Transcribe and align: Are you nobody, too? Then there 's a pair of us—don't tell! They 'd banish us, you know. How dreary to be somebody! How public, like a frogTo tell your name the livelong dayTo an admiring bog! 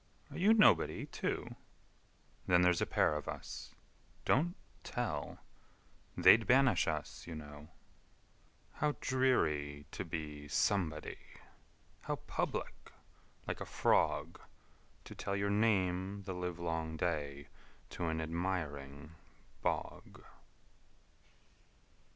Are 0.31 0.37
you 0.39 0.55
nobody, 0.55 1.05
too? 1.05 1.55
Then 2.47 2.63
there 2.63 2.73
's 2.73 2.81
a 2.81 2.87
pair 2.87 3.13
of 3.15 3.27
us—don't 3.27 4.55
tell! 4.83 5.37
They 6.17 6.37
'd 6.37 6.47
banish 6.47 6.87
us, 6.87 7.27
you 7.27 7.35
know. 7.35 7.69
How 8.81 8.95
dreary 8.99 9.85
to 9.91 10.03
be 10.03 10.47
somebody! 10.47 11.19
How 12.01 12.15
public, 12.15 12.91
like 13.45 13.61
a 13.61 13.65
frogTo 13.65 14.43
tell 15.15 15.35
your 15.35 15.51
name 15.51 16.23
the 16.23 16.33
livelong 16.33 16.97
dayTo 16.97 18.09
an 18.09 18.21
admiring 18.21 19.13
bog! 19.61 20.23